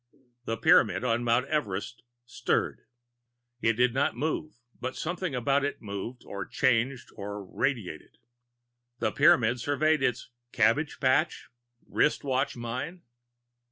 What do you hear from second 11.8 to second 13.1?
Wristwatch mine?